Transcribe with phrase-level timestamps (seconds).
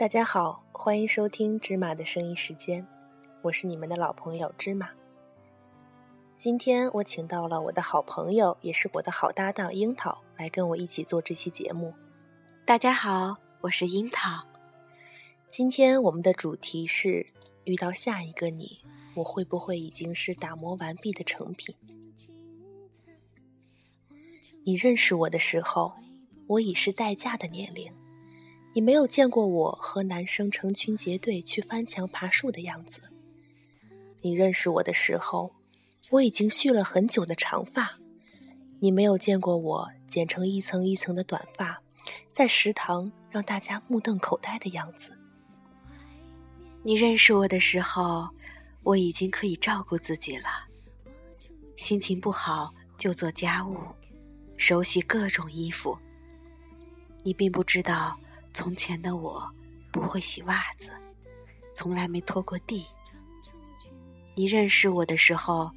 [0.00, 2.86] 大家好，欢迎收听芝麻的声音时间，
[3.42, 4.88] 我是你们的老朋友芝麻。
[6.38, 11.92] 今天我请到了我的好朋友，也是我的好搭档樱桃，来跟我一起做这期节目。
[12.64, 14.46] 大家好，我是樱桃。
[15.50, 17.26] 今天我们的主题是：
[17.64, 18.80] 遇到下一个你，
[19.16, 21.76] 我会不会已经是打磨完毕的成品？
[24.64, 25.92] 你认识我的时候，
[26.46, 27.92] 我已是待嫁的年龄。
[28.72, 33.00] 你没有见过我和男生成群结队去翻墙爬树的样子。
[34.22, 35.52] 你认识我的时候，
[36.10, 37.98] 我已经蓄了很久的长发。
[38.78, 41.82] 你没有见过我剪成一层一层的短发，
[42.32, 45.12] 在食堂让大家目瞪口呆的样子。
[46.82, 48.30] 你认识我的时候，
[48.84, 50.48] 我已经可以照顾自己了。
[51.76, 53.76] 心情不好就做家务，
[54.56, 55.98] 手洗各种衣服。
[57.24, 58.16] 你并不知道。
[58.52, 59.48] 从前的我
[59.90, 60.90] 不会洗袜子，
[61.72, 62.84] 从来没拖过地。
[64.34, 65.70] 你认识我的时候，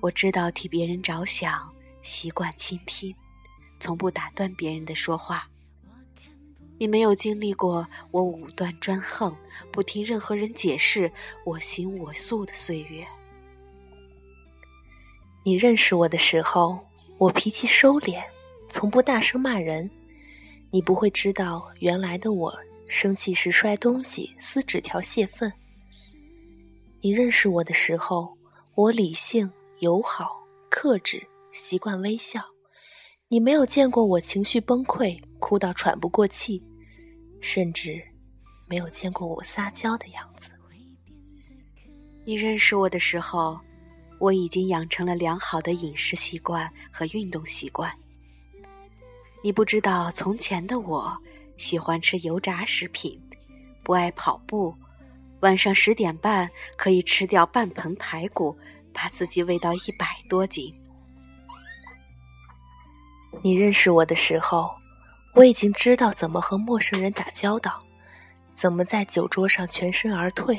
[0.00, 1.72] 我知道替别人着想，
[2.02, 3.14] 习惯倾听，
[3.80, 5.48] 从不打断别人的说话。
[6.76, 9.34] 你没有经历过我武断专横，
[9.70, 11.10] 不听任何人解释，
[11.44, 13.06] 我行我素的岁月。
[15.42, 16.78] 你认识我的时候，
[17.16, 18.24] 我脾气收敛，
[18.68, 19.88] 从不大声骂人。
[20.74, 22.52] 你不会知道，原来的我
[22.88, 25.52] 生气时摔东西、撕纸条泄愤。
[27.00, 28.36] 你认识我的时候，
[28.74, 30.36] 我理性、友好、
[30.68, 32.42] 克制，习惯微笑。
[33.28, 36.60] 你没有见过我情绪崩溃、哭到喘不过气，
[37.40, 38.02] 甚至
[38.66, 40.50] 没有见过我撒娇的样子。
[42.24, 43.60] 你认识我的时候，
[44.18, 47.96] 我已经养成了良好的饮食习惯和运动习惯。
[49.44, 51.14] 你不知道，从前的我
[51.58, 53.20] 喜欢吃油炸食品，
[53.82, 54.74] 不爱跑步，
[55.40, 58.56] 晚上十点半可以吃掉半盆排骨，
[58.90, 60.74] 把自己喂到一百多斤。
[63.42, 64.70] 你认识我的时候，
[65.34, 67.84] 我已经知道怎么和陌生人打交道，
[68.54, 70.58] 怎么在酒桌上全身而退。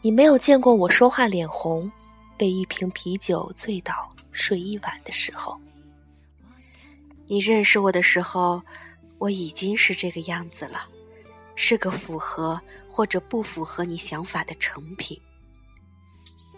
[0.00, 1.92] 你没有见过我说话脸红，
[2.38, 5.60] 被一瓶啤酒醉倒睡一晚的时候。
[7.30, 8.60] 你认识我的时候，
[9.18, 10.80] 我已经是这个样子了，
[11.54, 15.16] 是个符合或者不符合你想法的成品。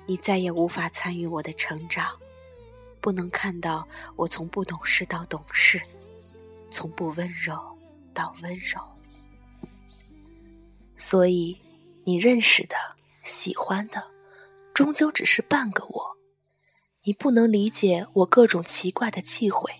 [0.06, 2.18] 你再也无法参与我的成长，
[3.02, 5.78] 不能看到我从不懂事到懂事，
[6.70, 7.54] 从不温柔
[8.14, 8.80] 到温柔。
[10.96, 11.60] 所以，
[12.04, 12.76] 你认识的、
[13.22, 14.02] 喜欢的，
[14.72, 16.16] 终究只是半个我。
[17.04, 19.70] 你不能理解我各种奇怪的忌讳。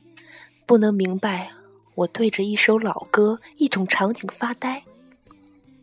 [0.65, 1.51] 不能明白，
[1.95, 4.85] 我对着一首老歌、一种场景发呆，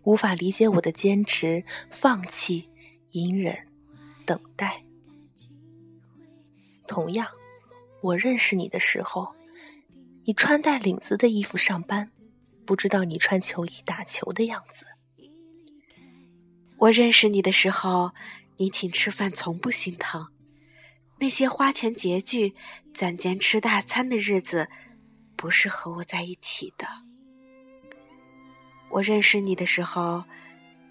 [0.04, 2.70] 无法理解我的坚持、放弃、
[3.12, 3.68] 隐忍、
[4.26, 4.84] 等待。
[6.88, 7.28] 同样，
[8.02, 9.36] 我认识你的时候，
[10.24, 12.12] 你穿带领子的衣服上班，
[12.66, 14.86] 不知道你穿球衣打球的样子。
[16.78, 18.12] 我认识你的时候，
[18.58, 20.30] 你请吃饭从不心疼。
[21.20, 22.56] 那些花钱拮据、
[22.94, 24.70] 攒钱吃大餐的日子，
[25.36, 26.88] 不是和我在一起的。
[28.90, 30.24] 我认识你的时候，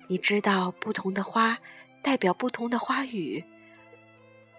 [0.08, 1.58] 你知道不同的花
[2.02, 3.42] 代表不同的花语，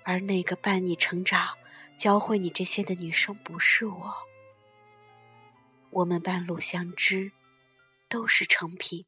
[0.03, 1.55] 而那个伴你成长、
[1.97, 4.13] 教会你这些的女生不是我。
[5.91, 7.31] 我们半路相知，
[8.09, 9.05] 都是成品。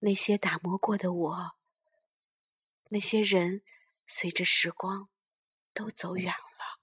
[0.00, 1.52] 那些打磨过的我，
[2.90, 3.62] 那些人，
[4.08, 5.08] 随着时光。
[5.74, 6.78] 都走远了，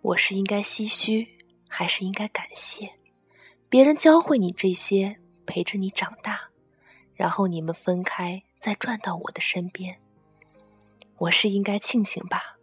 [0.00, 1.36] 我是应该唏嘘，
[1.68, 2.94] 还是应该感谢？
[3.68, 6.50] 别人教会你这些，陪着你长大，
[7.14, 10.00] 然后你们分开，再转到我的身边。
[11.18, 12.56] 我是应该庆幸吧？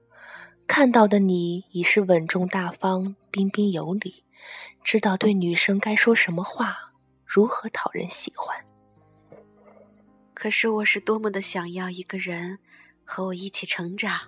[0.65, 4.23] 看到的你已是稳重大方、彬彬有礼，
[4.83, 6.93] 知道对女生该说什么话，
[7.25, 8.65] 如何讨人喜欢。
[10.33, 12.57] 可是我是多么的想要一个人。
[13.13, 14.21] 和我一起成长，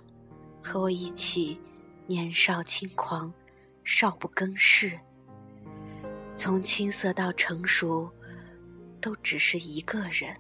[0.62, 1.58] 和我一起
[2.06, 3.34] 年少轻狂，
[3.86, 5.00] 少不更事。
[6.36, 8.12] 从青涩到成熟，
[9.00, 10.36] 都只是一个人。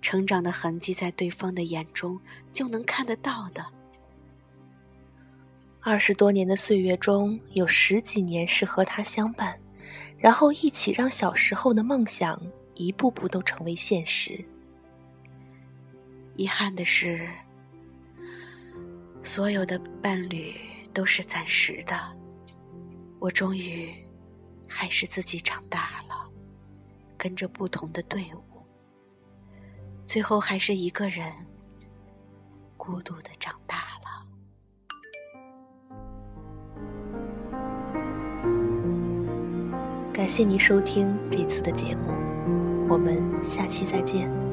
[0.00, 2.18] 成长的痕迹在对方的眼中
[2.54, 3.62] 就能看得到的。
[5.80, 9.60] 二十多年的岁月中，有十几年是和他相伴，
[10.16, 12.40] 然后一起让小时候的梦想
[12.72, 14.42] 一步步都成为现实。
[16.36, 17.28] 遗憾的是，
[19.22, 20.54] 所有的伴侣
[20.92, 21.96] 都是暂时的。
[23.20, 23.94] 我终于
[24.68, 26.28] 还是自己长大了，
[27.16, 28.42] 跟着不同的队伍，
[30.04, 31.32] 最后还是一个人
[32.76, 34.26] 孤独的长大了。
[40.12, 42.12] 感谢您收听这次的节目，
[42.88, 44.43] 我们下期再见。